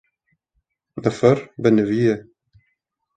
Nifir 1.01 1.37
bi 1.61 1.69
nivî 1.75 1.99
ye 2.05 2.15